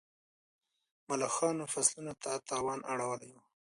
ملخانو 1.07 1.63
فصلونو 1.73 2.13
ته 2.23 2.31
تاوان 2.49 2.79
اړولی 2.91 3.29
و. 3.31 3.35